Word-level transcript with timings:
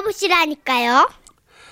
들어보시라니까요. 0.00 1.08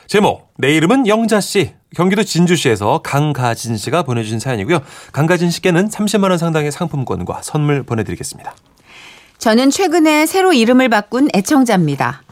제목 0.07 0.53
내 0.57 0.75
이름은 0.75 1.07
영자 1.07 1.41
씨 1.41 1.73
경기도 1.95 2.23
진주시에서 2.23 3.03
강가진 3.03 3.77
씨가 3.77 4.03
보내주신 4.03 4.39
사연이고요. 4.39 4.81
강가진 5.13 5.51
씨께는 5.51 5.89
30만 5.89 6.31
원 6.31 6.39
상당의 6.39 6.73
상품권과 6.73 7.41
선물 7.43 7.83
보내드리겠습니다. 7.83 8.55
저는 9.39 9.71
최근에 9.71 10.27
새로 10.27 10.53
이름을 10.53 10.89
바꾼 10.89 11.29
애청자입니다. 11.35 12.23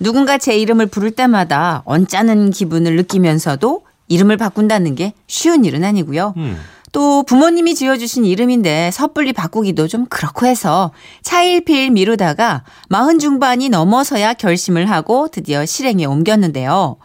누군가 0.00 0.36
제 0.38 0.56
이름을 0.56 0.86
부를 0.86 1.10
때마다 1.10 1.82
언짢은 1.86 2.50
기분을 2.50 2.96
느끼면서도 2.96 3.86
이름을 4.08 4.36
바꾼다는 4.36 4.94
게 4.94 5.14
쉬운 5.26 5.64
일은 5.64 5.84
아니고요. 5.84 6.34
음. 6.36 6.60
또 6.96 7.24
부모님이 7.24 7.74
지어주신 7.74 8.24
이름인데 8.24 8.90
섣불리 8.90 9.34
바꾸기도 9.34 9.86
좀 9.86 10.06
그렇고 10.06 10.46
해서 10.46 10.92
차일피일 11.20 11.90
미루다가 11.90 12.64
마흔 12.88 13.18
중반이 13.18 13.68
넘어서야 13.68 14.32
결심을 14.32 14.90
하고 14.90 15.28
드디어 15.28 15.66
실행에 15.66 16.06
옮겼는데요. 16.06 16.96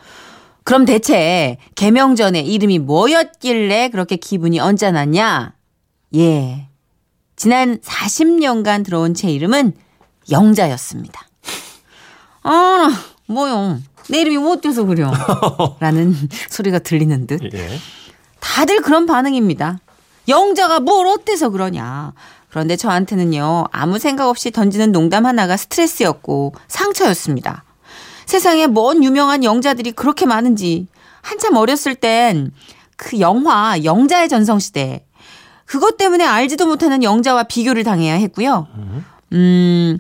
그럼 0.64 0.86
대체 0.86 1.58
개명 1.76 2.16
전에 2.16 2.40
이름이 2.40 2.80
뭐였길래 2.80 3.90
그렇게 3.90 4.16
기분이 4.16 4.62
언짢았냐? 4.62 5.56
예. 6.16 6.68
지난 7.36 7.78
40년간 7.80 8.86
들어온 8.86 9.14
제 9.14 9.30
이름은 9.30 9.74
영자였습니다. 10.32 11.22
아, 12.44 12.98
뭐요. 13.28 13.82
내 14.10 14.22
이름이 14.22 14.38
뭐 14.38 14.54
어때서 14.54 14.86
그려? 14.86 15.12
라는 15.82 16.16
소리가 16.50 16.80
들리는 16.80 17.28
듯. 17.28 17.42
예. 17.54 17.78
다들 18.52 18.82
그런 18.82 19.06
반응입니다. 19.06 19.80
영자가 20.28 20.82
뭘 20.82 21.08
어때서 21.08 21.50
그러냐. 21.50 22.12
그런데 22.50 22.76
저한테는요, 22.76 23.68
아무 23.72 23.98
생각 23.98 24.28
없이 24.28 24.52
던지는 24.52 24.92
농담 24.92 25.26
하나가 25.26 25.56
스트레스였고 25.56 26.54
상처였습니다. 26.68 27.64
세상에 28.26 28.68
뭔 28.68 29.06
유명한 29.06 29.46
영자들이 29.46 29.94
그렇게 29.94 30.26
많은지 30.26 30.88
한참 31.22 31.56
어렸을 31.56 31.96
땐 31.96 32.52
그 32.98 33.20
영화 33.20 33.84
영자의 33.84 34.30
전성시대 34.30 35.06
그것 35.66 35.98
때문에 35.98 36.24
알지도 36.24 36.68
못하는 36.68 37.02
영자와 37.02 37.44
비교를 37.44 37.84
당해야 37.84 38.14
했고요. 38.16 38.68
음, 39.32 39.98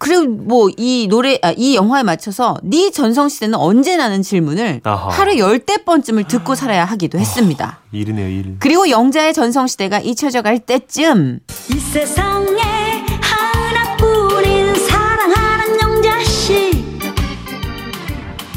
그리고 0.00 0.24
뭐 0.24 0.70
이 0.78 1.06
노래, 1.10 1.38
아, 1.42 1.52
이 1.54 1.76
영화에 1.76 2.02
맞춰서 2.02 2.56
네 2.62 2.90
전성 2.90 3.28
시대는 3.28 3.54
언제 3.58 3.96
나는 3.98 4.22
질문을 4.22 4.80
아하. 4.82 5.10
하루 5.10 5.36
열대 5.38 5.84
번쯤을 5.84 6.24
듣고 6.24 6.54
살아야 6.54 6.86
하기도 6.86 7.18
했습니다. 7.18 7.80
일이네요, 7.92 8.26
일. 8.28 8.56
그리고 8.60 8.88
영자의 8.88 9.34
전성 9.34 9.66
시대가 9.66 9.98
잊혀져 10.00 10.40
갈 10.40 10.58
때쯤 10.58 11.40
이 11.70 11.78
세상에 11.78 13.04
하나뿐인 13.20 14.74
사랑하는 14.88 15.80
영자 15.82 16.24
씨 16.24 16.70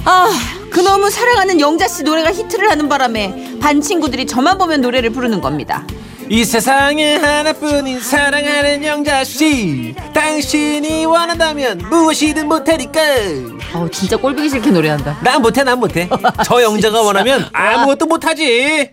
아, 0.05 0.29
그놈의 0.69 1.11
사랑하는 1.11 1.59
영자 1.59 1.87
씨 1.89 2.03
노래가 2.03 2.31
히트를 2.31 2.69
하는 2.71 2.87
바람에 2.87 3.57
반 3.59 3.81
친구들이 3.81 4.27
저만 4.27 4.57
보면 4.57 4.79
노래를 4.81 5.09
부르는 5.09 5.41
겁니다. 5.41 5.85
이 6.29 6.43
세상에 6.45 7.15
하나뿐인 7.17 7.99
사랑하는 7.99 8.83
영자씨 8.83 9.93
당신이 10.13 11.05
원한다면 11.05 11.77
무엇이든 11.77 12.47
못하니까 12.47 13.01
어, 13.75 13.87
진짜 13.91 14.17
꼴보기 14.17 14.49
싫게 14.49 14.71
노래한다. 14.71 15.19
난 15.23 15.41
못해 15.41 15.63
난 15.63 15.79
못해 15.79 16.09
저 16.45 16.61
영자가 16.63 17.01
원하면 17.01 17.45
아무것도 17.53 18.05
못하지 18.07 18.91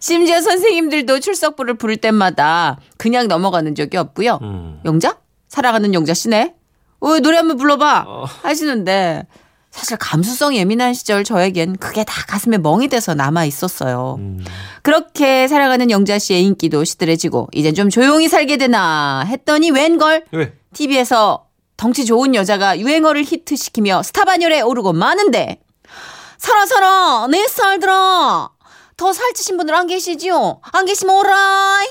심지어 0.00 0.40
선생님들도 0.40 1.20
출석부를 1.20 1.74
부를 1.74 1.96
때마다 1.96 2.78
그냥 2.96 3.28
넘어가는 3.28 3.74
적이 3.74 3.98
없고요. 3.98 4.38
음. 4.42 4.80
영자? 4.84 5.18
사랑하는 5.48 5.94
영자 5.94 6.14
씨네? 6.14 6.54
어, 7.00 7.18
노래 7.20 7.36
한번 7.38 7.56
불러봐. 7.56 8.04
어. 8.06 8.24
하시는데 8.42 9.26
사실 9.70 9.96
감수성 9.96 10.56
예민한 10.56 10.94
시절 10.94 11.22
저에겐 11.22 11.76
그게 11.76 12.02
다 12.04 12.24
가슴에 12.26 12.58
멍이 12.58 12.88
돼서 12.88 13.14
남아 13.14 13.44
있었어요. 13.44 14.16
음. 14.18 14.44
그렇게 14.82 15.46
사랑하는 15.46 15.90
영자 15.90 16.18
씨의 16.18 16.42
인기도 16.42 16.82
시들해지고 16.84 17.48
이젠 17.52 17.74
좀 17.74 17.88
조용히 17.88 18.28
살게 18.28 18.56
되나 18.56 19.22
했더니 19.26 19.70
웬걸 19.70 20.24
왜? 20.32 20.54
TV에서 20.74 21.46
덩치 21.76 22.04
좋은 22.04 22.34
여자가 22.34 22.78
유행어를 22.78 23.22
히트시키며 23.24 24.02
스타 24.02 24.24
반열에 24.24 24.60
오르고 24.60 24.92
마는데 24.92 25.60
살아 26.36 26.66
살아 26.66 27.26
내 27.30 27.46
살들아 27.46 28.50
더 28.96 29.12
살찌신 29.12 29.56
분들 29.56 29.74
안 29.74 29.86
계시지요? 29.86 30.60
안 30.62 30.84
계시면 30.84 31.16
오라이 31.16 31.86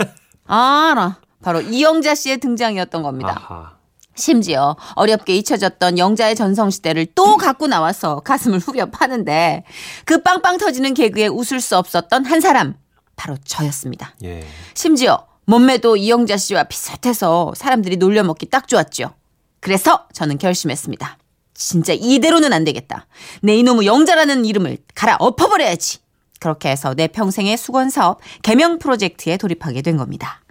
알아 0.46 1.18
바로 1.42 1.60
이영자 1.60 2.14
씨의 2.14 2.38
등장이었던 2.38 3.02
겁니다. 3.02 3.42
아하. 3.48 3.73
심지어 4.14 4.76
어렵게 4.94 5.36
잊혀졌던 5.36 5.98
영자의 5.98 6.36
전성시대를 6.36 7.06
또 7.14 7.36
갖고 7.36 7.66
나와서 7.66 8.20
가슴을 8.20 8.58
후벼 8.58 8.86
파는데 8.90 9.64
그 10.04 10.22
빵빵 10.22 10.58
터지는 10.58 10.94
개그에 10.94 11.26
웃을 11.26 11.60
수 11.60 11.76
없었던 11.76 12.24
한 12.24 12.40
사람 12.40 12.76
바로 13.16 13.36
저였습니다. 13.44 14.14
예. 14.24 14.44
심지어 14.74 15.26
몸매도 15.46 15.96
이영자 15.96 16.36
씨와 16.36 16.64
비슷해서 16.64 17.52
사람들이 17.56 17.96
놀려먹기 17.96 18.46
딱 18.46 18.68
좋았죠. 18.68 19.14
그래서 19.60 20.06
저는 20.12 20.38
결심했습니다. 20.38 21.18
진짜 21.54 21.92
이대로는 21.92 22.52
안 22.52 22.64
되겠다. 22.64 23.06
내 23.42 23.56
이놈의 23.56 23.86
영자라는 23.86 24.44
이름을 24.44 24.78
갈아 24.94 25.16
엎어버려야지. 25.18 25.98
그렇게 26.40 26.68
해서 26.68 26.94
내 26.94 27.08
평생의 27.08 27.56
수건 27.56 27.90
사업 27.90 28.20
개명 28.42 28.78
프로젝트에 28.78 29.36
돌입하게 29.36 29.82
된 29.82 29.96
겁니다. 29.96 30.42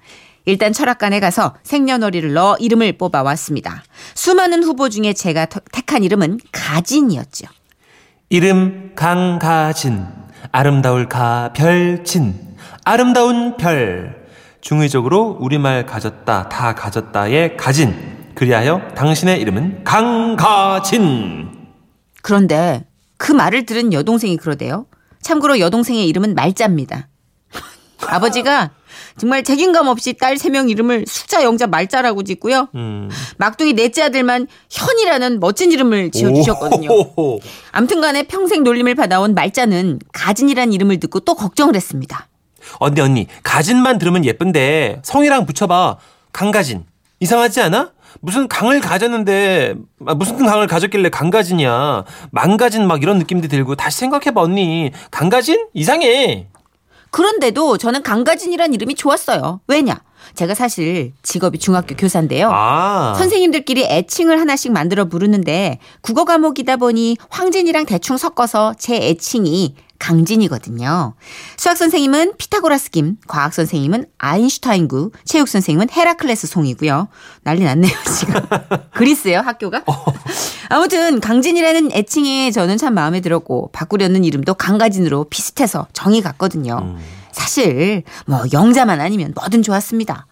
일단 0.45 0.73
철학관에 0.73 1.19
가서 1.19 1.55
생년월일을 1.63 2.33
넣어 2.33 2.57
이름을 2.59 2.97
뽑아왔습니다. 2.97 3.83
수많은 4.13 4.63
후보 4.63 4.89
중에 4.89 5.13
제가 5.13 5.45
터- 5.45 5.61
택한 5.71 6.03
이름은 6.03 6.39
가진이었죠. 6.51 7.47
이름 8.29 8.91
강가진 8.95 10.05
아름다울 10.51 11.07
가별진 11.07 12.55
아름다운 12.83 13.55
별 13.57 14.23
중의적으로 14.61 15.37
우리말 15.39 15.85
가졌다 15.85 16.49
다 16.49 16.75
가졌다의 16.75 17.57
가진 17.57 18.31
그리하여 18.35 18.87
당신의 18.95 19.39
이름은 19.41 19.83
강가진 19.83 21.51
그런데 22.21 22.85
그 23.17 23.31
말을 23.31 23.65
들은 23.65 23.93
여동생이 23.93 24.37
그러대요. 24.37 24.85
참고로 25.21 25.59
여동생의 25.59 26.07
이름은 26.07 26.35
말자입니다. 26.35 27.07
아버지가 28.07 28.71
정말 29.17 29.43
책임감 29.43 29.87
없이 29.87 30.13
딸 30.13 30.37
세 30.37 30.49
명 30.49 30.69
이름을 30.69 31.05
숫자 31.07 31.43
영자 31.43 31.67
말자라고 31.67 32.23
짓고요. 32.23 32.67
음. 32.75 33.09
막둥이 33.37 33.73
넷째 33.73 34.03
아들만 34.03 34.47
현이라는 34.69 35.39
멋진 35.39 35.71
이름을 35.71 36.11
지어주셨거든요. 36.11 36.89
오호호호. 36.91 37.39
암튼 37.71 38.01
간에 38.01 38.23
평생 38.23 38.63
놀림을 38.63 38.95
받아온 38.95 39.33
말자는 39.33 39.99
가진이란 40.11 40.73
이름을 40.73 40.99
듣고 40.99 41.21
또 41.21 41.35
걱정을 41.35 41.75
했습니다. 41.75 42.27
언니 42.79 43.01
언니 43.01 43.27
가진만 43.43 43.97
들으면 43.99 44.23
예쁜데 44.25 45.01
성이랑 45.03 45.45
붙여봐 45.45 45.97
강가진 46.31 46.85
이상하지 47.19 47.61
않아? 47.61 47.91
무슨 48.21 48.47
강을 48.47 48.79
가졌는데 48.79 49.75
아, 50.05 50.13
무슨 50.13 50.45
강을 50.45 50.67
가졌길래 50.67 51.09
강가진이야 51.09 52.05
망가진 52.31 52.85
막 52.87 53.01
이런 53.01 53.17
느낌도 53.17 53.47
들고 53.47 53.75
다시 53.75 53.97
생각해봐 53.99 54.39
언니 54.41 54.91
강가진 55.11 55.67
이상해 55.73 56.47
그런데도 57.13 57.77
저는 57.77 58.01
강가진이란 58.01 58.73
이름이 58.73 58.95
좋았어요. 58.95 59.61
왜냐? 59.67 60.01
제가 60.33 60.55
사실 60.55 61.13
직업이 61.21 61.59
중학교 61.59 61.95
교사인데요. 61.95 62.49
아 62.51 63.13
선생님들끼리 63.17 63.83
애칭을 63.85 64.39
하나씩 64.39 64.71
만들어 64.71 65.05
부르는데 65.05 65.79
국어 66.01 66.25
과목이다 66.25 66.77
보니 66.77 67.17
황진이랑 67.29 67.85
대충 67.85 68.17
섞어서 68.17 68.73
제 68.79 68.95
애칭이 68.95 69.75
강진이거든요. 69.99 71.13
수학 71.55 71.77
선생님은 71.77 72.33
피타고라스 72.37 72.89
김, 72.91 73.17
과학 73.27 73.53
선생님은 73.53 74.07
아인슈타인구, 74.17 75.11
체육 75.23 75.47
선생님은 75.47 75.87
헤라클레스 75.91 76.47
송이고요. 76.47 77.07
난리 77.43 77.63
났네요, 77.63 77.93
지금. 78.17 78.41
그리스예요, 78.91 79.39
학교가? 79.39 79.83
아무튼 80.69 81.19
강진이라는 81.19 81.91
애칭이 81.93 82.51
저는 82.51 82.77
참 82.77 82.93
마음에 82.93 83.19
들었고 83.21 83.69
바꾸려는 83.73 84.23
이름도 84.23 84.53
강가진으로 84.55 85.25
비슷해서 85.25 85.87
정이 85.93 86.21
갔거든요. 86.21 86.95
사실 87.31 88.03
뭐 88.27 88.43
영자만 88.53 89.01
아니면 89.01 89.33
뭐든 89.35 89.63
좋았습니다. 89.63 90.27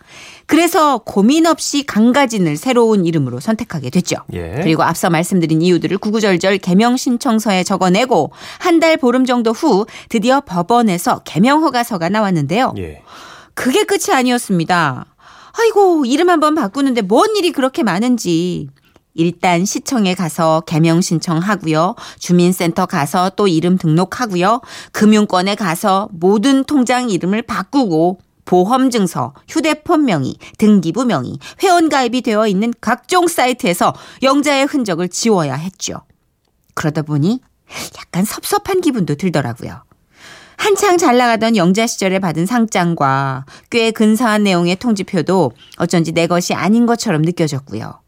그래서 0.46 1.00
고민 1.00 1.48
없이 1.48 1.84
강가진을 1.84 2.58
새로운 2.58 3.06
이름으로 3.06 3.40
선택하게 3.40 3.90
됐죠. 3.90 4.18
예. 4.34 4.60
그리고 4.62 4.84
앞서 4.84 5.10
말씀드린 5.10 5.62
이유들을 5.62 5.98
구구절절 5.98 6.58
개명 6.60 6.98
신청서에 6.98 7.64
적어내고 7.64 8.32
한 8.60 8.80
달 8.82 8.98
보름 8.98 9.26
정도 9.26 9.52
후 9.52 9.86
드디어 10.10 10.42
법원에서 10.42 11.20
개명 11.24 11.64
허가서가 11.64 12.10
나왔는데요. 12.10 12.74
예. 12.80 13.02
그게 13.54 13.84
끝이 13.84 14.14
아니었습니다. 14.16 15.06
아이고, 15.60 16.06
이름 16.06 16.30
한번 16.30 16.56
바꾸는데 16.56 17.02
뭔 17.02 17.36
일이 17.36 17.52
그렇게 17.52 17.84
많은지. 17.84 18.70
일단 19.14 19.66
시청에 19.66 20.16
가서 20.16 20.62
개명 20.62 21.02
신청하고요. 21.02 21.96
주민센터 22.20 22.86
가서 22.86 23.32
또 23.36 23.48
이름 23.48 23.78
등록하고요. 23.78 24.62
금융권에 24.92 25.56
가서 25.56 26.10
모든 26.12 26.64
통장 26.64 27.10
이름을 27.10 27.42
바꾸고 27.44 28.20
보험증서, 28.46 29.34
휴대폰 29.48 30.06
명의, 30.06 30.36
등기부 30.58 31.06
명의, 31.06 31.38
회원 31.64 31.90
가입이 31.90 32.22
되어 32.22 32.48
있는 32.48 32.74
각종 32.82 33.28
사이트에서 33.28 33.94
영자의 34.24 34.66
흔적을 34.66 35.10
지워야 35.10 35.54
했죠. 35.54 36.02
그러다 36.74 37.04
보니 37.04 37.40
약간 37.98 38.26
섭섭한 38.26 38.82
기분도 38.82 39.16
들더라고요. 39.16 39.84
한창 40.58 40.98
잘 40.98 41.18
나가던 41.18 41.56
영자 41.56 41.88
시절에 41.88 42.20
받은 42.20 42.46
상장과 42.46 43.46
꽤 43.70 43.92
근사한 43.92 44.44
내용의 44.44 44.76
통지표도 44.76 45.54
어쩐지 45.78 46.12
내 46.12 46.28
것이 46.28 46.54
아닌 46.54 46.86
것처럼 46.86 47.22
느껴졌고요. 47.24 48.01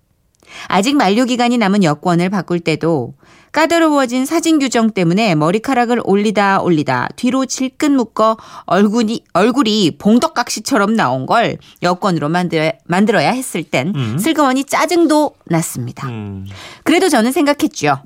아직 0.68 0.96
만료 0.96 1.26
기간이 1.26 1.58
남은 1.58 1.84
여권을 1.84 2.30
바꿀 2.30 2.60
때도 2.60 3.14
까다로워진 3.54 4.26
사진 4.26 4.58
규정 4.58 4.90
때문에 4.92 5.36
머리카락을 5.36 6.02
올리다 6.04 6.62
올리다 6.62 7.10
뒤로 7.16 7.46
질끈 7.46 7.96
묶어 7.96 8.36
얼굴이 8.66 9.24
얼굴이 9.34 9.98
봉덕각시처럼 10.00 10.96
나온 10.96 11.28
걸 11.28 11.58
여권으로 11.84 12.30
만들어, 12.30 12.72
만들어야 12.86 13.32
했을 13.32 13.64
땐 13.64 13.94
음. 13.96 14.18
슬그머니 14.18 14.64
짜증도 14.64 15.36
났습니다. 15.46 16.08
음. 16.10 16.48
그래도 16.84 17.10
저는 17.10 17.32
생각했죠. 17.32 18.02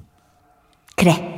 그래. 0.96 1.34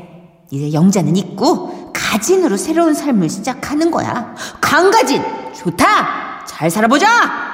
이제 0.52 0.74
영자는 0.74 1.16
있고 1.16 1.94
가진으로 1.94 2.58
새로운 2.58 2.96
삶을 2.96 3.30
시작하는 3.30 3.92
거야. 3.92 4.34
강가진 4.60 5.22
좋다. 5.56 6.46
잘 6.48 6.72
살아보자. 6.72 7.49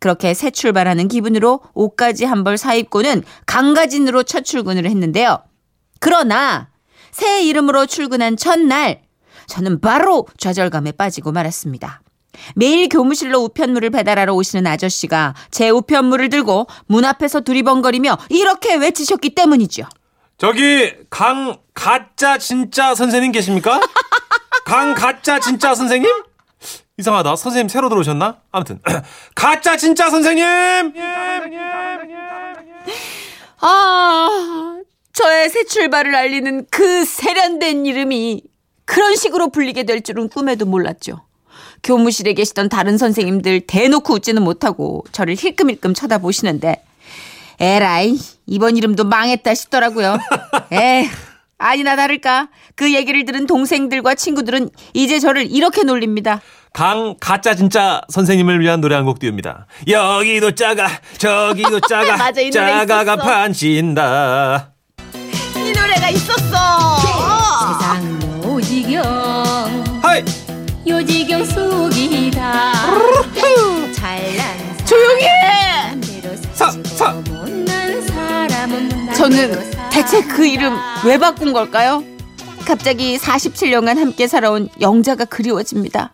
그렇게 0.00 0.34
새 0.34 0.50
출발하는 0.50 1.08
기분으로 1.08 1.60
옷까지 1.74 2.24
한 2.24 2.42
벌 2.42 2.56
사입고는 2.58 3.22
강가진으로 3.46 4.22
첫 4.22 4.44
출근을 4.44 4.86
했는데요. 4.86 5.42
그러나 6.00 6.68
새 7.12 7.42
이름으로 7.42 7.84
출근한 7.86 8.36
첫날 8.36 9.02
저는 9.46 9.80
바로 9.80 10.26
좌절감에 10.38 10.92
빠지고 10.92 11.32
말았습니다. 11.32 12.00
매일 12.54 12.88
교무실로 12.88 13.40
우편물을 13.40 13.90
배달하러 13.90 14.32
오시는 14.32 14.66
아저씨가 14.66 15.34
제 15.50 15.68
우편물을 15.68 16.30
들고 16.30 16.66
문 16.86 17.04
앞에서 17.04 17.40
두리번거리며 17.40 18.16
이렇게 18.30 18.76
외치셨기 18.76 19.34
때문이죠. 19.34 19.82
저기 20.38 20.94
강 21.10 21.58
가짜 21.74 22.38
진짜 22.38 22.94
선생님 22.94 23.32
계십니까? 23.32 23.80
강 24.64 24.94
가짜 24.94 25.38
진짜 25.40 25.74
선생님? 25.74 26.10
이상하다. 27.00 27.36
선생님 27.36 27.68
새로 27.68 27.88
들어오셨나? 27.88 28.38
아무튼 28.52 28.78
가짜 29.34 29.76
진짜 29.76 30.08
선생님. 30.10 30.44
아, 33.62 34.78
저의 35.12 35.48
새 35.50 35.64
출발을 35.64 36.14
알리는 36.14 36.66
그 36.70 37.04
세련된 37.04 37.84
이름이 37.86 38.42
그런 38.84 39.16
식으로 39.16 39.50
불리게 39.50 39.84
될 39.84 40.02
줄은 40.02 40.28
꿈에도 40.28 40.66
몰랐죠. 40.66 41.20
교무실에 41.82 42.34
계시던 42.34 42.68
다른 42.68 42.98
선생님들 42.98 43.62
대놓고 43.62 44.14
웃지는 44.14 44.42
못하고 44.42 45.04
저를 45.12 45.34
힐끔힐끔 45.36 45.94
쳐다보시는데 45.94 46.84
에라이 47.58 48.18
이번 48.46 48.76
이름도 48.76 49.04
망했다 49.04 49.54
싶더라고요. 49.54 50.18
에 50.72 51.08
아니나 51.58 51.94
다를까 51.96 52.48
그 52.74 52.94
얘기를 52.94 53.24
들은 53.24 53.46
동생들과 53.46 54.14
친구들은 54.14 54.70
이제 54.94 55.18
저를 55.18 55.50
이렇게 55.50 55.82
놀립니다. 55.82 56.40
강 56.72 57.16
가짜 57.20 57.54
진짜 57.54 58.00
선생님을 58.08 58.60
위한 58.60 58.80
노래 58.80 58.94
한 58.94 59.04
곡 59.04 59.18
띄웁니다. 59.18 59.66
여기도 59.88 60.52
작아 60.52 60.88
저기도 61.18 61.80
작아 61.88 62.16
맞아, 62.16 62.40
이 62.40 62.50
노래 62.50 62.66
작아가 62.66 63.14
있었어. 63.14 63.16
판친다. 63.28 64.70
이 65.56 65.72
노래가 65.72 66.10
있었어. 66.10 66.98
세상 67.60 68.42
오지경 68.44 70.00
하이 70.02 70.24
요지경 70.86 71.44
속이다 71.44 72.72
잘난 73.92 74.86
조용히 74.86 75.24
해. 75.24 76.00
사, 76.52 76.70
사. 76.84 77.14
저는 79.16 79.70
대체 79.90 80.22
그 80.22 80.46
이름 80.46 80.76
왜 81.04 81.18
바꾼 81.18 81.52
걸까요? 81.52 82.02
갑자기 82.66 83.18
47년간 83.18 83.96
함께 83.98 84.26
살아온 84.28 84.68
영자가 84.80 85.24
그리워집니다. 85.26 86.12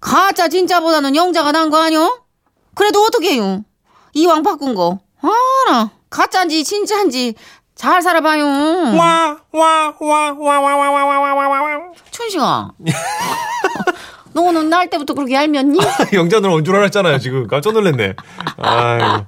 가짜 0.00 0.48
진짜보다는 0.48 1.14
영자가 1.16 1.52
나은 1.52 1.70
거 1.70 1.82
아니요? 1.82 2.22
그래도 2.74 3.04
어떻게 3.04 3.34
해요? 3.34 3.62
이왕 4.14 4.42
바꾼 4.42 4.74
거. 4.74 5.00
아나 5.22 5.90
가짜인지 6.08 6.64
진짜인지 6.64 7.34
잘 7.74 8.02
살아봐요. 8.02 8.44
와와 8.44 9.36
와 9.50 9.94
와 9.98 10.32
와 10.38 10.60
와 10.60 10.90
와 10.90 11.48
와와 11.48 11.80
춘식아. 12.10 12.70
너는 14.32 14.68
날 14.70 14.88
때부터 14.88 15.14
그렇게 15.14 15.34
얄미웠니? 15.34 15.78
영자 16.14 16.40
누나 16.40 16.54
온줄 16.54 16.74
알았잖아요 16.76 17.18
지금 17.18 17.46
깜짝 17.48 17.72
놀랐네. 17.72 18.14
아이고. 18.58 19.26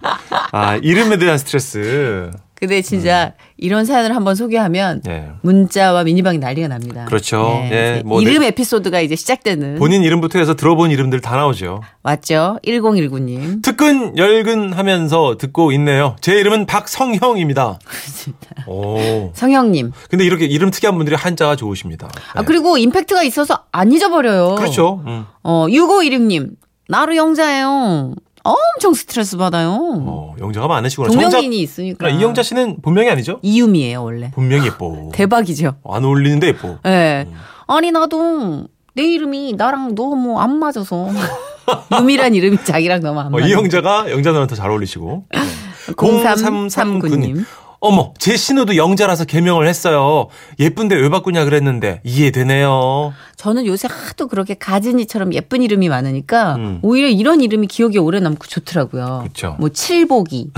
아 0.53 0.77
이름에 0.77 1.17
대한 1.19 1.39
스트레스. 1.39 2.31
근데 2.63 2.81
진짜 2.81 3.33
이런 3.57 3.85
사연을 3.85 4.15
한번 4.15 4.37
소개하면 4.37 5.01
네. 5.05 5.31
문자와 5.41 6.05
미니방이 6.05 6.39
난리가 6.39 6.69
납니다. 6.69 7.07
그렇죠. 7.07 7.43
네, 7.43 7.71
예, 7.73 7.93
이제 7.97 8.03
뭐 8.07 8.23
이름 8.23 8.43
내- 8.43 8.47
에피소드가 8.47 9.01
이제 9.01 9.17
시작되는 9.17 9.81
본인 9.81 10.05
이름부터 10.05 10.39
해서 10.39 10.55
들어본 10.55 10.93
이름들 10.93 11.21
다 11.21 11.35
나오죠. 11.35 11.83
맞죠? 12.05 12.61
1019님. 12.65 13.63
특근 13.65 14.17
열근 14.17 14.75
하면서 14.75 15.37
듣고 15.39 15.73
있네요. 15.73 16.15
제 16.21 16.35
이름은 16.39 16.67
박성형입니다. 16.67 17.81
오. 18.69 19.33
성형님. 19.35 19.91
근데 20.09 20.25
이렇게 20.25 20.45
이름 20.45 20.71
특이한 20.71 20.95
분들이 20.97 21.17
한자가 21.17 21.57
좋으십니다. 21.57 22.11
아 22.35 22.43
네. 22.43 22.47
그리고 22.47 22.79
임팩트가 22.79 23.25
있어서 23.25 23.65
안 23.73 23.91
잊어버려요. 23.91 24.55
그렇죠. 24.55 25.03
음. 25.05 25.25
어 25.43 25.67
6516님. 25.69 26.51
나루 26.89 27.17
영자예요. 27.17 28.15
엄청 28.45 28.95
스트레스 28.95 29.37
받아요. 29.37 29.71
어, 29.73 30.35
영자가 30.41 30.67
많으시구나. 30.69 31.09
동명인이 31.09 31.61
있으니까. 31.61 32.09
정작 32.09 32.21
이영자 32.21 32.43
씨는 32.43 32.83
본명이 32.83 33.09
아니죠? 33.11 33.39
이유미예요 33.43 34.03
원래. 34.03 34.31
본명이 34.33 34.67
예뻐. 34.67 35.11
대박이죠. 35.15 35.77
안 35.89 36.05
어울리는데 36.05 36.49
예뻐. 36.49 36.79
예. 36.87 36.89
네. 36.91 37.29
아니 37.69 37.91
나도 37.91 38.67
내 38.95 39.05
이름이 39.05 39.55
나랑 39.57 39.95
너무 39.95 40.39
안 40.41 40.59
맞아서 40.59 41.09
유미란 42.01 42.35
이름이 42.35 42.65
자기랑 42.65 43.01
너무 43.01 43.21
안 43.21 43.27
어, 43.27 43.31
맞아. 43.31 43.47
이 43.47 43.53
영자가 43.53 44.11
영자 44.11 44.31
누나랑 44.31 44.49
더잘 44.49 44.71
어울리시고. 44.71 45.27
0339님. 45.97 47.45
어머, 47.85 48.15
제 48.17 48.37
신호도 48.37 48.77
영자라서 48.77 49.25
개명을 49.25 49.67
했어요. 49.67 50.29
예쁜데 50.61 50.95
왜 50.95 51.09
바꾸냐 51.09 51.45
그랬는데 51.45 52.01
이해되네요. 52.05 53.13
저는 53.37 53.67
요새 53.67 53.89
하도 53.91 54.29
그렇게 54.29 54.55
가진이처럼 54.55 55.35
예쁜 55.35 55.63
이름이 55.63 55.89
많으니까 55.89 56.55
음. 56.55 56.79
오히려 56.83 57.09
이런 57.09 57.41
이름이 57.41 57.67
기억에 57.67 57.99
오래 57.99 58.21
남고 58.21 58.47
좋더라고요. 58.47 59.25
그쵸. 59.27 59.57
뭐 59.59 59.69
칠복이, 59.69 60.53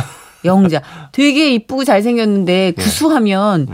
영자. 0.45 0.83
되게 1.12 1.50
이쁘고 1.54 1.85
잘생겼는데 1.85 2.73
구수하면 2.73 3.69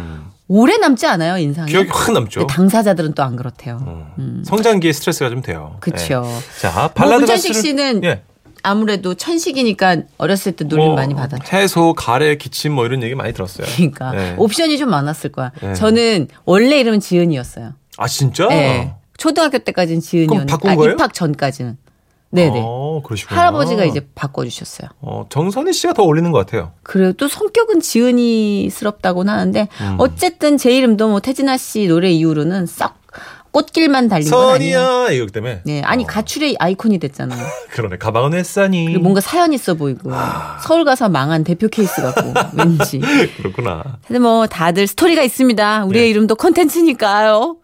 오래 0.46 0.76
남지 0.76 1.06
않아요, 1.08 1.36
인상이? 1.36 1.66
네. 1.66 1.72
기억이 1.72 1.88
확 1.92 2.12
남죠. 2.12 2.46
당사자들은 2.46 3.14
또 3.14 3.24
안 3.24 3.34
그렇대요. 3.34 4.06
음. 4.20 4.44
성장기에 4.46 4.92
스트레스가 4.92 5.28
좀 5.28 5.42
돼요. 5.42 5.76
그쵸. 5.80 6.22
네. 6.24 6.60
자, 6.60 6.72
뭐 6.72 6.88
발라드 6.88 7.16
문천식 7.22 7.50
가수는- 7.50 7.62
씨는 7.62 8.04
예. 8.04 8.22
아무래도 8.62 9.14
천식이니까 9.14 10.02
어렸을 10.18 10.52
때 10.52 10.64
놀림 10.64 10.86
뭐 10.86 10.94
많이 10.94 11.14
받았죠. 11.14 11.56
해소, 11.56 11.94
가래, 11.94 12.36
기침 12.36 12.72
뭐 12.72 12.86
이런 12.86 13.02
얘기 13.02 13.14
많이 13.14 13.32
들었어요. 13.32 13.66
그러니까 13.74 14.12
네. 14.12 14.34
옵션이 14.38 14.78
좀 14.78 14.90
많았을 14.90 15.32
거야. 15.32 15.52
네. 15.62 15.74
저는 15.74 16.28
원래 16.44 16.80
이름은 16.80 17.00
지은이었어요. 17.00 17.72
아 17.96 18.08
진짜? 18.08 18.48
네. 18.48 18.94
초등학교 19.16 19.58
때까지는 19.58 20.00
지은이었는데 20.00 20.50
바꾼 20.50 20.70
아, 20.70 20.76
거예요? 20.76 20.92
입학 20.92 21.12
전까지는. 21.12 21.76
네네. 22.32 22.62
어, 22.64 23.02
그러시구나. 23.04 23.40
할아버지가 23.40 23.84
이제 23.84 24.06
바꿔주셨어요. 24.14 24.88
어, 25.00 25.26
정선희 25.28 25.72
씨가 25.72 25.94
더 25.94 26.04
어울리는 26.04 26.30
것 26.30 26.38
같아요. 26.38 26.72
그래도 26.84 27.12
또 27.14 27.28
성격은 27.28 27.80
지은이스럽다고는 27.80 29.32
하는데 29.32 29.68
음. 29.80 29.96
어쨌든 29.98 30.56
제 30.56 30.70
이름도 30.76 31.08
뭐 31.08 31.18
태진아 31.20 31.56
씨 31.56 31.88
노래 31.88 32.10
이후로는 32.10 32.66
싹 32.66 32.99
꽃길만 33.52 34.08
달린 34.08 34.30
건 34.30 34.54
아니에요. 34.54 34.78
선이야 34.80 35.10
이거 35.12 35.26
때문에. 35.26 35.60
네, 35.64 35.82
아니 35.82 36.04
어, 36.04 36.06
가출의 36.06 36.56
아이콘이 36.58 36.98
됐잖아요. 36.98 37.44
그러네. 37.70 37.98
가방은 37.98 38.32
왜 38.32 38.42
싸니? 38.42 38.84
그리고 38.86 39.00
뭔가 39.02 39.20
사연 39.20 39.52
있어 39.52 39.74
보이고 39.74 40.10
아. 40.14 40.58
서울 40.62 40.84
가서 40.84 41.08
망한 41.08 41.44
대표 41.44 41.68
케이스 41.68 42.00
같고 42.00 42.32
왠지. 42.56 43.00
그렇구나. 43.36 43.98
근데 44.06 44.18
뭐 44.20 44.46
다들 44.46 44.86
스토리가 44.86 45.22
있습니다. 45.22 45.84
우리의 45.84 46.04
네. 46.04 46.10
이름도 46.10 46.36
컨텐츠니까요. 46.36 47.56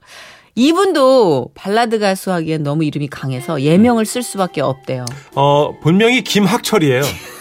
이분도 0.59 1.51
발라드 1.55 1.99
가수 1.99 2.33
하기엔 2.33 2.63
너무 2.63 2.83
이름이 2.85 3.09
강해서 3.09 3.61
예명을 3.61 4.07
쓸 4.07 4.23
수밖에 4.23 4.63
없대요. 4.63 5.05
어, 5.35 5.79
본명이 5.83 6.23
김학철이에요. 6.23 7.03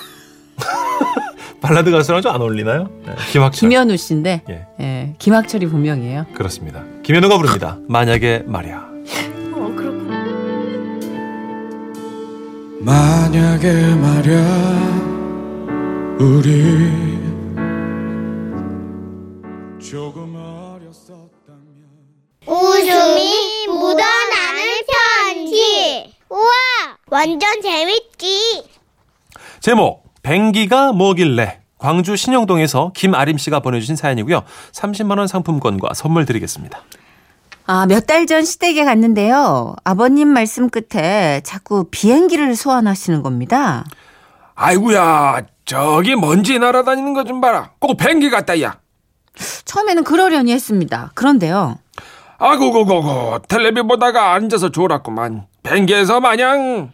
발라드 1.66 1.92
가수랑 1.92 2.22
좀 2.22 2.32
안 2.34 2.42
어울리나요? 2.42 2.90
네, 3.06 3.14
김학철. 3.32 3.60
김현우 3.70 3.96
씨인데 3.98 4.42
예. 4.50 4.66
예, 4.80 5.16
김학철이 5.20 5.68
본명이에요. 5.68 6.26
그렇습니다. 6.34 6.84
김현우가 7.04 7.38
부릅니다. 7.38 7.78
만약에 7.88 8.44
말이야. 8.46 8.78
어, 9.54 9.74
그렇구나. 9.76 10.16
만약에 12.82 13.96
말야 13.96 14.96
우리 16.20 17.16
조금 19.80 20.36
어렸었다면 20.36 21.66
웃음이 22.48 23.68
묻어나는 23.68 24.82
편지. 24.88 26.14
우와, 26.30 26.42
완전 27.08 27.62
재밌지. 27.62 28.64
제목 29.60 30.05
뱅기가 30.26 30.92
뭐길래 30.92 31.60
광주 31.78 32.16
신영동에서 32.16 32.92
김아림 32.96 33.38
씨가 33.38 33.60
보내주신 33.60 33.96
사연이고요. 33.96 34.42
30만 34.72 35.20
원 35.20 35.28
상품권과 35.28 35.94
선물 35.94 36.26
드리겠습니다. 36.26 36.80
아, 37.68 37.86
몇 37.86 38.08
달 38.08 38.26
전 38.26 38.44
시댁에 38.44 38.86
갔는데요. 38.86 39.76
아버님 39.84 40.28
말씀 40.30 40.70
끝에 40.72 41.42
자꾸 41.44 41.86
비행기를 41.92 42.56
소환하시는 42.56 43.22
겁니다. 43.22 43.86
아이구야 44.56 45.42
저기 45.66 46.16
먼지 46.16 46.58
날아다니는 46.58 47.14
거 47.14 47.24
좀 47.24 47.40
봐라 47.42 47.72
꼭 47.80 47.98
뱅기 47.98 48.30
같다 48.32 48.60
야 48.62 48.80
처음에는 49.66 50.04
그러려니 50.06 50.52
했습니다. 50.54 51.12
그런데요. 51.14 51.78
아구구구구 52.40 53.42
텔레비 53.48 53.84
보다가 53.84 54.34
앉아서 54.34 54.70
졸았구만 54.72 55.46
뱅기에서 55.62 56.20
마냥 56.20 56.90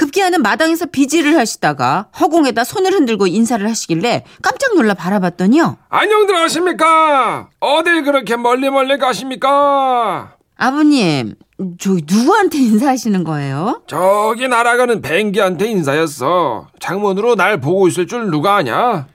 급기야는 0.00 0.40
마당에서 0.40 0.86
비지를 0.86 1.36
하시다가 1.36 2.06
허공에다 2.18 2.64
손을 2.64 2.92
흔들고 2.92 3.26
인사를 3.26 3.68
하시길래 3.68 4.24
깜짝 4.40 4.74
놀라 4.74 4.94
바라봤더니요. 4.94 5.76
안녕들 5.90 6.34
하십니까 6.36 7.50
어딜 7.60 8.02
그렇게 8.02 8.36
멀리 8.36 8.70
멀리 8.70 8.96
가십니까 8.96 10.36
아버님, 10.56 11.34
저기 11.78 12.04
누구한테 12.10 12.56
인사하시는 12.58 13.24
거예요? 13.24 13.82
저기 13.86 14.48
날아가는 14.48 15.02
뱅기한테 15.02 15.66
인사였어 15.66 16.68
창문으로 16.78 17.34
날 17.34 17.60
보고 17.60 17.86
있을 17.86 18.06
줄 18.06 18.30
누가 18.30 18.56
아냐 18.56 19.06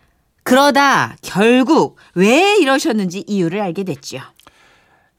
그러다 0.44 1.16
결국 1.24 1.98
왜 2.14 2.58
이러셨는지 2.58 3.24
이유를 3.26 3.60
알게 3.60 3.86
됐죠. 3.86 4.20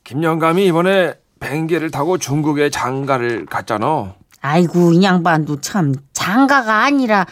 김영감이 0.04 0.64
이번에 0.66 1.14
뱅기를 1.40 1.90
타고 1.90 2.18
중국에 2.18 2.70
장가를 2.70 3.46
갔잖아 3.46 4.14
아이고 4.50 4.92
이 4.92 5.02
양반도 5.02 5.60
참 5.60 5.92
장가가 6.12 6.84
아니라 6.84 7.26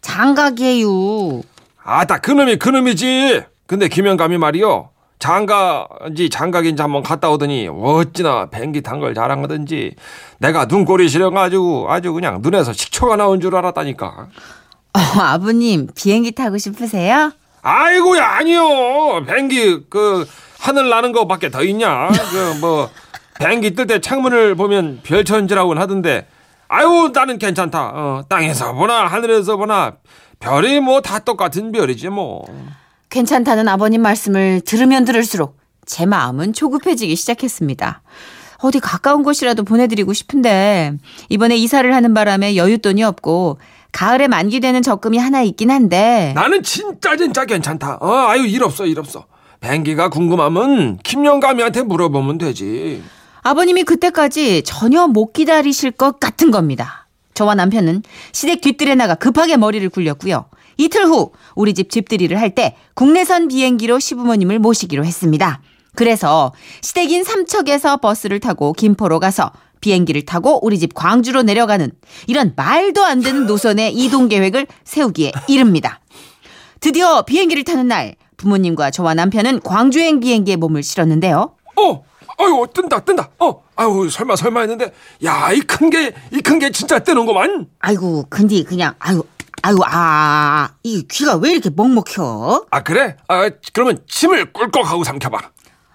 장가게요. 0.00 1.42
아따 1.84 2.20
그놈이 2.20 2.56
그놈이지. 2.56 3.42
근데 3.66 3.88
김영감이 3.88 4.38
말이요. 4.38 4.88
장가인지 5.18 6.30
장가긴지 6.30 6.80
한번 6.80 7.02
갔다 7.02 7.28
오더니 7.30 7.68
어찌나 7.70 8.46
뱅기 8.46 8.80
탄 8.82 8.98
걸 9.00 9.14
자랑하든지. 9.14 9.94
내가 10.38 10.64
눈꼴이 10.64 11.08
시려가지고 11.08 11.90
아주 11.92 12.12
그냥 12.14 12.40
눈에서 12.42 12.72
식초가 12.72 13.16
나온 13.16 13.40
줄 13.42 13.54
알았다니까. 13.56 14.06
어, 14.06 14.98
아버님 15.20 15.88
비행기 15.94 16.32
타고 16.32 16.56
싶으세요? 16.56 17.30
아이고야 17.60 18.24
아니요. 18.26 19.24
뱅기 19.26 19.84
그 19.90 20.26
하늘 20.60 20.88
나는 20.88 21.12
거밖에 21.12 21.50
더 21.50 21.62
있냐? 21.62 22.08
그 22.08 22.54
뭐 22.60 22.88
뱅기 23.38 23.74
뜰 23.74 23.86
때 23.86 24.00
창문을 24.00 24.54
보면 24.54 25.00
별천지라고는 25.02 25.82
하던데 25.82 26.26
아유 26.68 27.10
나는 27.12 27.38
괜찮다 27.38 27.92
어, 27.94 28.22
땅에서 28.28 28.72
보나 28.72 29.06
하늘에서 29.06 29.56
보나 29.56 29.94
별이 30.40 30.80
뭐 30.80 31.00
다 31.00 31.18
똑같은 31.20 31.72
별이지 31.72 32.08
뭐 32.08 32.44
괜찮다는 33.10 33.68
아버님 33.68 34.02
말씀을 34.02 34.60
들으면 34.62 35.04
들을수록 35.04 35.58
제 35.86 36.06
마음은 36.06 36.52
조급해지기 36.54 37.14
시작했습니다. 37.14 38.02
어디 38.62 38.80
가까운 38.80 39.22
곳이라도 39.22 39.62
보내드리고 39.64 40.12
싶은데 40.14 40.92
이번에 41.28 41.56
이사를 41.56 41.94
하는 41.94 42.14
바람에 42.14 42.54
여윳돈이 42.54 43.02
없고 43.02 43.58
가을에 43.92 44.26
만기되는 44.26 44.82
적금이 44.82 45.18
하나 45.18 45.42
있긴 45.42 45.70
한데 45.70 46.32
나는 46.34 46.62
진짜 46.62 47.16
진짜 47.16 47.44
괜찮다. 47.44 47.98
어, 48.00 48.10
아유 48.28 48.46
일 48.46 48.64
없어 48.64 48.86
일 48.86 48.98
없어. 48.98 49.26
뱅기가 49.60 50.08
궁금하면 50.08 50.96
김영감이한테 50.98 51.82
물어보면 51.82 52.38
되지. 52.38 53.02
아버님이 53.44 53.84
그때까지 53.84 54.62
전혀 54.64 55.06
못 55.06 55.34
기다리실 55.34 55.90
것 55.92 56.18
같은 56.18 56.50
겁니다. 56.50 57.06
저와 57.34 57.54
남편은 57.54 58.02
시댁 58.32 58.62
뒤뜰에 58.62 58.94
나가 58.94 59.14
급하게 59.14 59.58
머리를 59.58 59.86
굴렸고요. 59.90 60.46
이틀 60.78 61.04
후 61.06 61.32
우리 61.54 61.74
집 61.74 61.90
집들이를 61.90 62.40
할 62.40 62.54
때 62.54 62.74
국내선 62.94 63.48
비행기로 63.48 63.98
시부모님을 63.98 64.58
모시기로 64.60 65.04
했습니다. 65.04 65.60
그래서 65.94 66.52
시댁인 66.80 67.22
삼척에서 67.22 67.98
버스를 67.98 68.40
타고 68.40 68.72
김포로 68.72 69.20
가서 69.20 69.52
비행기를 69.80 70.24
타고 70.24 70.64
우리 70.64 70.78
집 70.78 70.94
광주로 70.94 71.42
내려가는 71.42 71.92
이런 72.26 72.54
말도 72.56 73.04
안 73.04 73.20
되는 73.20 73.46
노선의 73.46 73.92
이동 73.92 74.28
계획을 74.28 74.66
세우기에 74.84 75.32
이릅니다. 75.48 76.00
드디어 76.80 77.22
비행기를 77.22 77.64
타는 77.64 77.88
날 77.88 78.14
부모님과 78.38 78.90
저와 78.90 79.12
남편은 79.14 79.60
광주행 79.60 80.20
비행기에 80.20 80.56
몸을 80.56 80.82
실었는데요. 80.82 81.54
어, 81.76 82.04
아유 82.38 82.66
뜬다 82.72 83.00
뜬다. 83.00 83.30
어, 83.38 83.62
아유 83.76 84.08
설마 84.10 84.36
설마 84.36 84.60
했는데 84.60 84.92
야 85.24 85.52
이 85.52 85.60
큰 85.66 85.90
게 85.90 86.12
이 86.32 86.42
큰 86.42 86.58
게 86.58 86.70
진짜 86.70 86.98
뜨는구만. 86.98 87.66
아이고 87.80 88.26
근데 88.28 88.62
그냥 88.64 88.94
아유 88.98 89.22
아유 89.62 89.76
아, 89.84 90.70
이 90.82 91.06
귀가 91.10 91.36
왜 91.36 91.52
이렇게 91.52 91.70
먹먹혀? 91.70 92.66
아 92.70 92.82
그래? 92.82 93.16
아 93.28 93.48
그러면 93.72 93.98
침을 94.08 94.52
꿀꺽하고 94.52 95.04
삼켜봐. 95.04 95.38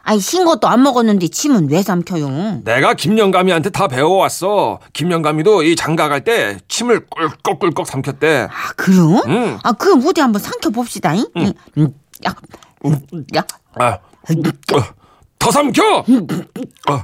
아니 0.02 0.20
신 0.20 0.44
것도 0.46 0.68
안 0.68 0.82
먹었는데 0.82 1.28
침은 1.28 1.70
왜 1.70 1.84
삼켜요? 1.84 2.62
내가 2.64 2.96
김영감이한테 2.96 3.70
다 3.70 3.88
배워왔어. 3.88 4.80
김영감이도 4.94 5.62
이 5.64 5.76
장가 5.76 6.08
갈 6.10 6.24
때 6.24 6.58
침을 6.68 7.06
꿀꺽꿀꺽 7.10 7.86
삼켰대. 7.86 8.48
아 8.50 8.72
그럼? 8.76 9.22
응. 9.28 9.60
아 9.62 9.72
그럼 9.74 10.02
어디 10.08 10.22
한번 10.22 10.42
삼켜 10.42 10.72
봅시다. 10.72 11.14
잉? 11.14 11.26
음, 11.38 11.54
야, 12.26 12.34
야, 13.36 13.44
아, 13.76 13.86
어, 13.92 14.00
더 15.40 15.52
삼켜. 15.52 16.00
어, 16.00 16.94
어. 16.94 17.04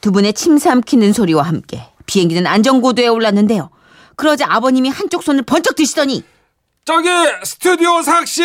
두 0.00 0.12
분의 0.12 0.32
침 0.34 0.58
삼키는 0.58 1.12
소리와 1.12 1.42
함께 1.42 1.82
비행기는 2.06 2.46
안전고도에 2.46 3.08
올랐는데요. 3.08 3.70
그러자 4.16 4.46
아버님이 4.48 4.90
한쪽 4.90 5.22
손을 5.22 5.42
번쩍 5.42 5.76
드시더니 5.76 6.22
저기 6.84 7.08
스튜디오 7.44 8.02
삭씨 8.02 8.42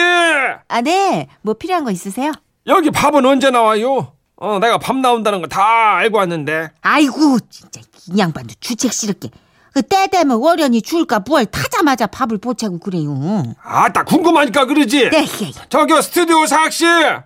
아 0.67 0.81
네, 0.81 1.27
뭐 1.41 1.53
필요한 1.53 1.83
거 1.83 1.91
있으세요? 1.91 2.31
여기 2.67 2.91
밥은 2.91 3.25
언제 3.25 3.49
나와요? 3.51 4.13
어 4.37 4.59
내가 4.59 4.77
밥 4.77 4.95
나온다는 4.97 5.41
거 5.41 5.47
다 5.47 5.95
알고 5.97 6.17
왔는데. 6.17 6.69
아이고 6.81 7.39
진짜 7.49 7.81
이 8.13 8.17
양반도 8.19 8.53
주책스럽게 8.59 9.29
그때 9.75 10.07
되면 10.07 10.37
월연이 10.37 10.81
줄까 10.81 11.19
뭘 11.19 11.45
타자마자 11.45 12.07
밥을 12.07 12.37
보채고 12.37 12.79
그래요. 12.79 13.13
아따 13.61 14.05
궁금하니까 14.05 14.67
그러지. 14.67 15.09
네, 15.09 15.17
예, 15.41 15.45
예. 15.47 15.51
저기 15.67 16.01
스튜디오 16.01 16.45
삭씨 16.45 16.85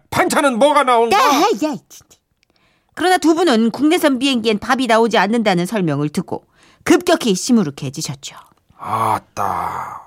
반찬은 0.10 0.58
뭐가 0.58 0.82
나온가? 0.84 1.16
야, 1.16 1.26
야, 1.30 1.46
진짜. 1.62 2.06
그러나 2.96 3.20
두 3.20 3.36
분은 3.36 3.70
국내선 3.70 4.18
비행기엔 4.18 4.58
밥이 4.58 4.88
나오지 4.88 5.20
않는다는 5.20 5.68
설명을 5.68 6.10
듣고 6.10 6.46
급격히 6.84 7.36
시무룩해지셨죠. 7.36 8.36
아따 8.80 10.02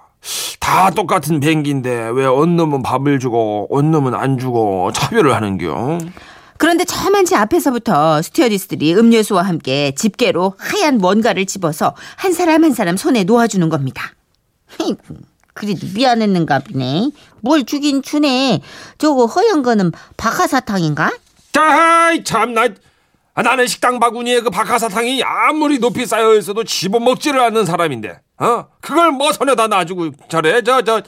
다 0.58 0.90
똑같은 0.90 1.38
비행기인데 1.38 2.08
왜 2.12 2.26
어느 2.26 2.50
놈은 2.50 2.82
밥을 2.82 3.20
주고 3.20 3.68
어느 3.70 3.87
놈은 3.87 4.16
안 4.16 4.37
주고 4.38 4.90
차별을 4.92 5.32
하는겨? 5.32 5.99
그런데 6.62 6.85
제 7.25 7.35
앞에서부터 7.35 8.23
스튜어디스들이 8.23 8.95
음료수와 8.95 9.42
함께 9.42 9.92
집게로 9.97 10.54
하얀 10.59 10.99
뭔가를 10.99 11.45
집어서 11.45 11.97
한 12.14 12.33
사람 12.33 12.62
한 12.62 12.73
사람 12.73 12.97
손에 12.97 13.25
놓아주는 13.25 13.69
겁니다. 13.69 14.12
그래도 15.54 15.85
미안했는가 15.92 16.61
보네. 16.61 17.11
뭘 17.40 17.64
주긴 17.64 18.00
주네. 18.00 18.61
저거 18.99 19.26
허연 19.26 19.64
거는 19.64 19.90
박하사탕인가? 20.16 21.11
자이 21.50 22.23
참나 22.23 22.69
아, 23.35 23.42
나는 23.42 23.66
식당 23.66 23.99
바구니에 23.99 24.42
그 24.42 24.50
박하사탕이 24.50 25.21
아무리 25.25 25.81
높이 25.81 26.07
쌓여 26.07 26.37
있어도 26.37 26.62
집어먹지를 26.62 27.40
않는 27.40 27.66
사람인데 27.66 28.21
어 28.38 28.66
그걸 28.81 29.11
뭐 29.11 29.33
손에다 29.33 29.66
놔주고 29.66 30.12
저래 30.28 30.62
저저 30.62 31.02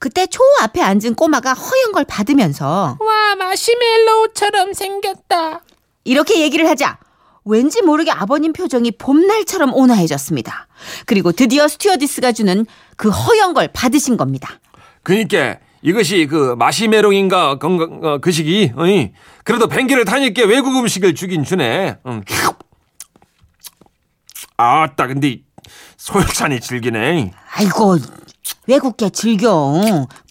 그때 0.00 0.26
초 0.26 0.42
앞에 0.62 0.80
앉은 0.80 1.14
꼬마가 1.14 1.52
허연 1.52 1.92
걸 1.92 2.04
받으면서 2.06 2.96
와 2.98 3.34
마시멜로우처럼 3.36 4.72
생겼다. 4.72 5.62
이렇게 6.04 6.40
얘기를 6.40 6.66
하자 6.68 6.98
왠지 7.44 7.82
모르게 7.82 8.10
아버님 8.10 8.54
표정이 8.54 8.92
봄날처럼 8.92 9.74
온화해졌습니다. 9.74 10.68
그리고 11.04 11.32
드디어 11.32 11.68
스튜어디스가 11.68 12.32
주는 12.32 12.64
그 12.96 13.10
허연 13.10 13.52
걸 13.52 13.68
받으신 13.72 14.16
겁니다. 14.16 14.58
그니까 15.02 15.58
이것이 15.82 16.26
그 16.26 16.54
마시메롱인가 16.58 17.58
건강 17.58 18.00
어, 18.02 18.18
그 18.18 18.32
시기 18.32 18.72
어이 18.76 19.12
그래도 19.44 19.68
뱅기를 19.68 20.06
타니까 20.06 20.46
외국 20.46 20.76
음식을 20.76 21.14
주긴 21.14 21.44
주네 21.44 21.98
응. 22.06 22.22
아따 24.56 25.06
근데 25.08 25.40
소혈산이 25.96 26.60
질기네. 26.60 27.32
아이고 27.54 27.98
외국계 28.66 29.10
즐겨? 29.10 29.80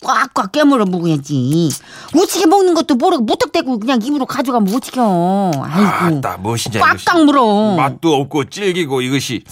꽉꽉 0.02 0.52
깨물어 0.52 0.86
먹어야지. 0.86 1.70
우치게 2.16 2.46
먹는 2.48 2.74
것도 2.74 2.96
모르고 2.96 3.24
무턱대고 3.24 3.80
그냥 3.80 4.00
입으로 4.02 4.26
가져가면 4.26 4.74
어떡해요 4.74 5.52
아이고. 5.64 6.18
아따 6.18 6.38
이것이 6.40 6.70
꽉꽉 6.72 7.26
물어. 7.26 7.76
맛도 7.76 8.14
없고 8.16 8.50
질기고 8.50 9.02
이것이. 9.02 9.44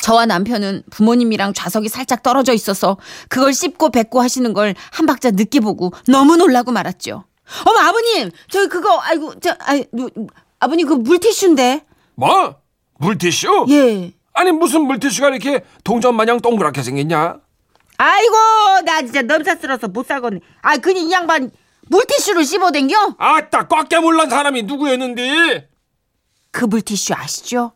저와 0.00 0.24
남편은 0.26 0.84
부모님이랑 0.90 1.52
좌석이 1.52 1.88
살짝 1.88 2.22
떨어져 2.22 2.52
있어서 2.52 2.96
그걸 3.28 3.52
씹고 3.52 3.90
뱉고 3.90 4.20
하시는 4.22 4.52
걸 4.54 4.74
한 4.92 5.06
박자 5.06 5.32
늦게 5.32 5.60
보고 5.60 5.92
너무 6.06 6.36
놀라고 6.36 6.70
말았죠. 6.72 7.24
어머 7.64 7.78
아버님! 7.80 8.30
저기 8.50 8.68
그거 8.68 8.98
아이고 9.00 9.34
저 9.40 9.54
아이 9.60 9.84
누- 9.92 10.10
아버님 10.60 10.86
그 10.86 10.94
물티슈인데? 10.94 11.84
뭐? 12.14 12.56
물티슈? 12.98 13.66
예 13.70 14.12
아니 14.36 14.52
무슨 14.52 14.82
물티슈가 14.82 15.30
이렇게 15.30 15.64
동전 15.82 16.14
마냥 16.14 16.38
동그랗게 16.40 16.82
생겼냐? 16.82 17.36
아이고 17.96 18.34
나 18.84 19.00
진짜 19.00 19.22
넘사스러워서 19.22 19.88
못 19.88 20.06
살겠네. 20.06 20.40
아 20.60 20.76
그니 20.76 21.06
이 21.08 21.10
양반 21.10 21.50
물티슈를 21.88 22.44
씹어댕겨? 22.44 23.14
아따 23.18 23.66
꽉 23.68 23.88
깨물란 23.88 24.28
사람이 24.28 24.64
누구였는데? 24.64 25.68
그 26.50 26.66
물티슈 26.66 27.14
아시죠? 27.14 27.72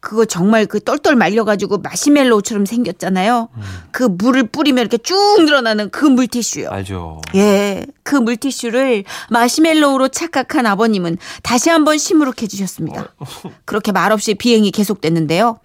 그거 0.00 0.24
정말 0.24 0.66
그 0.66 0.80
똘똘 0.80 1.14
말려가지고 1.16 1.78
마시멜로우처럼 1.78 2.66
생겼잖아요. 2.66 3.48
그 3.90 4.04
물을 4.04 4.44
뿌리면 4.48 4.82
이렇게 4.82 4.98
쭉 4.98 5.16
늘어나는 5.40 5.90
그 5.90 6.04
물티슈요. 6.04 6.68
알죠. 6.70 7.20
예, 7.34 7.86
그 8.02 8.16
물티슈를 8.16 9.04
마시멜로우로 9.30 10.08
착각한 10.08 10.66
아버님은 10.66 11.18
다시 11.42 11.70
한번 11.70 11.98
시무룩해 11.98 12.46
주셨습니다. 12.48 13.14
그렇게 13.64 13.92
말없이 13.92 14.34
비행이 14.34 14.70
계속됐는데요. 14.70 15.58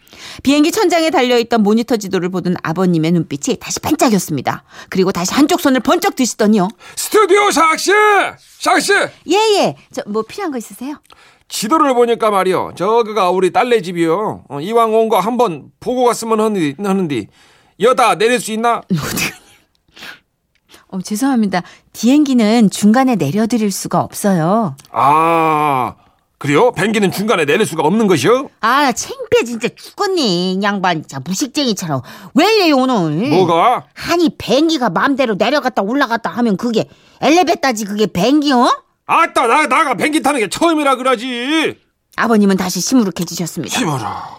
비행기 0.43 0.71
천장에 0.71 1.09
달려있던 1.09 1.63
모니터 1.63 1.97
지도를 1.97 2.29
보던 2.29 2.55
아버님의 2.61 3.11
눈빛이 3.13 3.57
다시 3.59 3.79
반짝였습니다. 3.79 4.63
그리고 4.89 5.11
다시 5.11 5.33
한쪽 5.33 5.59
손을 5.59 5.79
번쩍 5.79 6.15
드시더니요. 6.15 6.67
스튜디오 6.95 7.47
샥씨! 7.49 7.91
샥씨! 8.61 9.09
예, 9.31 9.35
예. 9.59 9.75
저 9.91 10.03
뭐 10.05 10.21
필요한 10.21 10.51
거 10.51 10.57
있으세요? 10.57 10.97
지도를 11.47 11.93
보니까 11.93 12.31
말이요. 12.31 12.73
저거가 12.75 13.29
우리 13.31 13.51
딸네 13.51 13.81
집이요. 13.81 14.45
어, 14.49 14.59
이왕 14.59 14.93
온 14.95 15.09
거 15.09 15.19
한번 15.19 15.65
보고 15.79 16.03
갔으면 16.05 16.39
하는데, 16.79 17.27
여다 17.79 18.15
내릴 18.15 18.39
수 18.39 18.51
있나? 18.51 18.81
어, 20.89 21.01
죄송합니다. 21.01 21.63
비행기는 21.91 22.69
중간에 22.69 23.15
내려드릴 23.15 23.71
수가 23.71 24.01
없어요. 24.01 24.75
아 24.91 25.95
그래요? 26.37 26.71
뱅기는 26.73 27.11
중간에 27.11 27.45
내릴 27.45 27.65
수가 27.65 27.83
없는 27.83 28.05
것이요? 28.07 28.49
아, 28.59 28.91
창피해 28.91 29.43
진짜 29.45 29.69
죽겠니. 29.69 30.53
이 30.53 30.61
양반 30.61 31.01
진짜 31.01 31.19
무식쟁이처럼. 31.25 32.01
왜 32.35 32.53
이래요 32.55 32.75
오늘? 32.77 33.29
뭐가? 33.29 33.85
아니 34.11 34.29
뱅기가 34.37 34.89
마음대로 34.89 35.35
내려갔다 35.35 35.81
올라갔다 35.81 36.29
하면 36.29 36.57
그게 36.57 36.87
엘리베이터지 37.21 37.85
그게 37.85 38.05
뱅기요? 38.07 38.83
아따 39.05 39.47
나 39.47 39.67
나가 39.67 39.93
뱅기 39.95 40.21
타는 40.21 40.39
게 40.39 40.49
처음이라 40.49 40.95
그러지. 40.95 41.77
아버님은 42.15 42.57
다시 42.57 42.79
시무룩해지셨습니다. 42.79 43.77
심어라. 43.77 44.37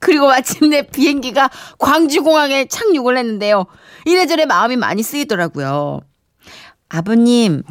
그리고 0.00 0.26
마침내 0.26 0.82
비행기가 0.82 1.48
광주공항에 1.78 2.66
착륙을 2.66 3.16
했는데요. 3.16 3.64
이래저래 4.04 4.44
마음이 4.44 4.76
많이 4.76 5.02
쓰이더라고요. 5.02 6.00
아버님, 6.90 7.62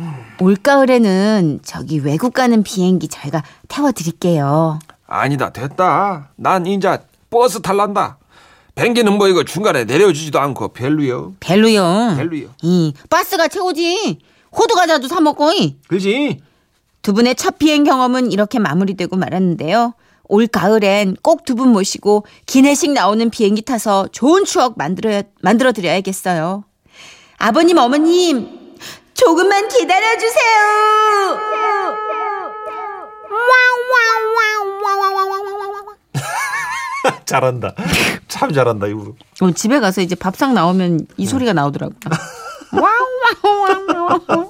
올가을에는 0.41 1.59
저기 1.63 1.99
외국 1.99 2.33
가는 2.33 2.63
비행기 2.63 3.07
저희가 3.07 3.43
태워드릴게요. 3.67 4.79
아니다 5.05 5.51
됐다. 5.51 6.31
난 6.35 6.65
인자 6.65 7.03
버스 7.29 7.61
탈란다. 7.61 8.17
뱅기는 8.75 9.13
뭐 9.17 9.27
이거 9.27 9.43
중간에 9.43 9.85
내려주지도 9.85 10.39
않고 10.39 10.69
별로요. 10.69 11.35
별로요. 11.39 12.15
별로요. 12.17 12.49
이 12.63 12.93
버스가 13.09 13.47
최고지. 13.47 14.19
호두 14.57 14.75
과자도 14.75 15.07
사 15.07 15.21
먹고. 15.21 15.51
이. 15.51 15.77
그지? 15.87 16.41
두 17.01 17.13
분의 17.13 17.35
첫 17.35 17.57
비행 17.59 17.83
경험은 17.83 18.31
이렇게 18.31 18.59
마무리되고 18.59 19.15
말았는데요. 19.15 19.93
올 20.29 20.47
가을엔 20.47 21.17
꼭 21.21 21.43
두 21.45 21.55
분 21.55 21.69
모시고 21.69 22.25
기내식 22.45 22.93
나오는 22.93 23.29
비행기 23.29 23.61
타서 23.61 24.07
좋은 24.11 24.45
추억 24.45 24.77
만들어 24.77 25.21
만들어 25.41 25.71
드려야겠어요. 25.73 26.63
아버님, 27.37 27.77
어머님, 27.77 28.75
조금만 29.13 29.67
기다려 29.67 30.17
주세요. 30.17 31.39
잘한다. 37.25 37.73
참 38.27 38.53
잘한다 38.53 38.87
이거. 38.87 39.13
어, 39.41 39.51
집에 39.51 39.79
가서 39.79 40.01
이제 40.01 40.15
밥상 40.15 40.53
나오면 40.53 41.07
이 41.17 41.25
소리가 41.25 41.53
나오더라고요. 41.53 41.97
와우. 42.73 44.49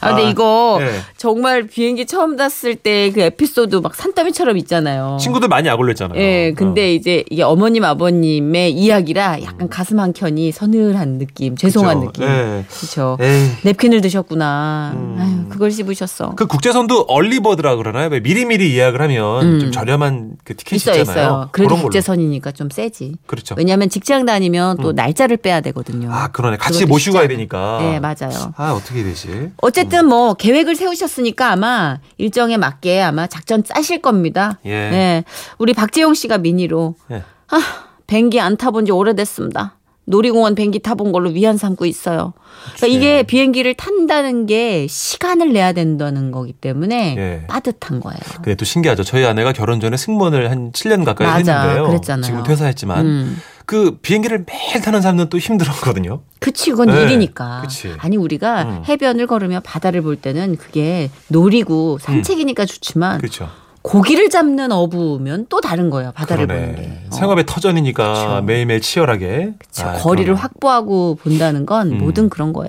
아, 0.00 0.08
근데 0.08 0.26
아, 0.26 0.28
이거 0.28 0.78
네. 0.80 0.90
정말 1.16 1.66
비행기 1.66 2.06
처음 2.06 2.36
탔을 2.36 2.74
때 2.76 3.02
그 3.12 3.20
에피소드 3.20 3.76
막 3.76 3.94
산더미처럼 3.94 4.56
있잖아요. 4.58 5.16
친구들 5.20 5.48
많이 5.48 5.68
약 5.68 5.78
올렸잖아요. 5.78 6.18
예, 6.20 6.52
근데 6.56 6.82
어. 6.82 6.86
이제 6.92 7.24
이게 7.30 7.42
어머님 7.42 7.84
아버님의 7.84 8.72
이야기라 8.72 9.42
약간 9.42 9.68
가슴 9.68 10.00
한 10.00 10.12
켠이 10.12 10.52
서늘한 10.52 11.18
느낌, 11.18 11.56
죄송한 11.56 12.00
그쵸. 12.00 12.06
느낌. 12.12 12.24
예. 12.24 12.64
그렇죠. 12.68 13.18
냅킨을 13.62 14.00
드셨구나. 14.00 14.92
음. 14.94 15.16
아유, 15.18 15.48
그걸 15.48 15.70
씹으셨어. 15.70 16.34
그 16.36 16.46
국제선도 16.46 17.02
얼리버드라 17.08 17.76
그러나요? 17.76 18.08
왜 18.10 18.20
미리미리 18.20 18.76
예약을 18.76 19.00
하면 19.02 19.42
음. 19.46 19.60
좀 19.60 19.72
저렴한 19.72 20.36
그 20.44 20.56
티켓이 20.56 20.76
있어요, 20.76 21.00
있잖아요. 21.00 21.24
있어요. 21.24 21.48
그래도. 21.52 21.76
국제선이니까 21.76 22.52
좀 22.52 22.70
세지. 22.70 23.14
그렇죠. 23.26 23.54
왜냐하면 23.58 23.88
직장 23.88 24.24
다니면 24.24 24.78
또 24.78 24.92
날짜를 24.92 25.36
빼야 25.38 25.60
되거든요. 25.60 26.10
아, 26.12 26.28
그러네. 26.28 26.56
같이 26.56 26.86
모시고 26.86 27.14
가야 27.14 27.24
않아요. 27.24 27.41
되니까. 27.42 27.78
네, 27.80 28.00
맞아요. 28.00 28.52
아, 28.56 28.72
어떻게 28.72 29.02
되지? 29.02 29.50
어쨌든 29.58 30.06
뭐 30.06 30.34
계획을 30.34 30.74
세우셨으니까 30.76 31.52
아마 31.52 31.98
일정에 32.18 32.56
맞게 32.56 33.02
아마 33.02 33.26
작전 33.26 33.64
짜실 33.64 34.00
겁니다. 34.02 34.58
예. 34.64 34.90
네. 34.90 35.24
우리 35.58 35.72
박재용 35.72 36.14
씨가 36.14 36.38
미니로 36.38 36.94
예. 37.10 37.22
아, 37.48 37.60
뱅기 38.06 38.40
안 38.40 38.56
타본 38.56 38.86
지 38.86 38.92
오래됐습니다. 38.92 39.76
놀이공원 40.04 40.56
뱅기 40.56 40.80
타본 40.80 41.12
걸로 41.12 41.30
위안 41.30 41.56
삼고 41.56 41.86
있어요. 41.86 42.32
그러니까 42.76 42.86
이게 42.88 43.22
비행기를 43.22 43.74
탄다는 43.74 44.46
게 44.46 44.86
시간을 44.88 45.52
내야 45.52 45.72
된다는 45.72 46.32
거기 46.32 46.52
때문에 46.52 47.14
예. 47.16 47.46
빠듯한 47.46 48.00
거예요. 48.00 48.18
근데 48.36 48.56
또 48.56 48.64
신기하죠. 48.64 49.04
저희 49.04 49.24
아내가 49.24 49.52
결혼 49.52 49.78
전에 49.78 49.96
승무원을 49.96 50.50
한 50.50 50.72
7년 50.72 51.04
가까이 51.04 51.28
맞아, 51.28 51.60
했는데요. 51.60 51.86
그랬잖아요. 51.86 52.24
지금 52.24 52.42
퇴사했지만 52.42 53.06
음. 53.06 53.42
그 53.66 53.98
비행기를 54.02 54.44
매일 54.46 54.80
타는 54.80 55.00
사람은 55.00 55.28
또 55.28 55.38
힘들었거든요. 55.38 56.20
그치, 56.40 56.70
그건 56.70 56.88
네, 56.88 57.02
일이니까. 57.02 57.62
그치. 57.62 57.94
아니, 57.98 58.16
우리가 58.16 58.62
음. 58.62 58.82
해변을 58.88 59.26
걸으며 59.26 59.60
바다를 59.60 60.02
볼 60.02 60.16
때는 60.16 60.56
그게 60.56 61.10
놀이고 61.28 61.98
산책이니까 61.98 62.64
좋지만 62.66 63.18
그렇죠. 63.18 63.48
고기를 63.82 64.30
잡는 64.30 64.70
어부면 64.70 65.46
또 65.48 65.60
다른 65.60 65.90
거예요. 65.90 66.12
바다를 66.12 66.46
보는 66.46 66.66
게. 66.76 66.82
그러네. 66.82 67.04
어. 67.10 67.14
생업의 67.16 67.46
터전이니까 67.46 68.12
그쵸. 68.12 68.42
매일매일 68.46 68.80
치열하게. 68.80 69.54
그쵸. 69.58 69.86
아, 69.88 69.92
거리를 69.94 70.26
그러네. 70.26 70.40
확보하고 70.40 71.16
본다는 71.20 71.66
건 71.66 71.92
음. 71.92 71.98
모든 71.98 72.28
그런 72.28 72.52
거예요. 72.52 72.68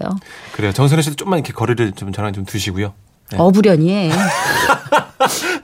그래요. 0.54 0.72
정선혜 0.72 1.02
씨도 1.04 1.16
좀만 1.16 1.40
이렇게 1.40 1.54
거리를 1.54 1.92
좀 1.94 2.12
저랑 2.12 2.34
좀 2.34 2.46
두시고요. 2.46 2.94
네. 3.32 3.38
어부련이해. 3.38 4.12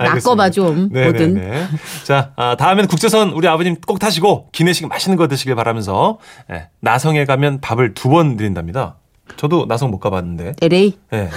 낚어봐 0.05 0.49
좀 0.51 0.89
뭐든. 0.91 1.67
자, 2.05 2.31
아, 2.35 2.55
다음에는 2.55 2.87
국제선 2.87 3.29
우리 3.31 3.47
아버님 3.47 3.75
꼭 3.85 3.99
타시고 3.99 4.47
기내식 4.51 4.87
맛있는 4.87 5.17
거 5.17 5.27
드시길 5.27 5.55
바라면서 5.55 6.17
예, 6.51 6.69
나성에 6.79 7.25
가면 7.25 7.61
밥을 7.61 7.93
두 7.93 8.09
번 8.09 8.37
드린답니다. 8.37 8.95
저도 9.37 9.65
나성 9.67 9.91
못 9.91 9.99
가봤는데. 9.99 10.53
LA 10.61 10.97
예. 11.13 11.29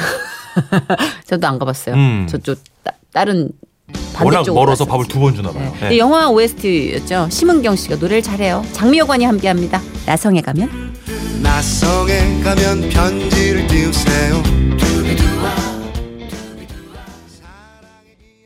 저도 1.26 1.46
안 1.46 1.58
가봤어요. 1.58 1.94
음. 1.94 2.26
저쪽 2.28 2.58
따, 2.82 2.92
다른 3.12 3.50
워낙 4.20 4.44
멀어서 4.52 4.84
갔었지. 4.84 4.90
밥을 4.90 5.06
두 5.08 5.20
번 5.20 5.34
주나 5.34 5.50
봐요. 5.52 5.64
네. 5.64 5.72
예. 5.76 5.80
근데 5.80 5.98
영화 5.98 6.28
OST였죠. 6.30 7.28
심은경 7.30 7.76
씨가 7.76 7.96
노래를 7.96 8.22
잘해요. 8.22 8.64
장미여관이 8.72 9.24
함께합니다. 9.24 9.80
나성에 10.06 10.40
가면. 10.40 10.92
나성에 11.42 12.40
가면 12.42 12.88
편지를 12.90 13.66
띄우세요 13.66 14.42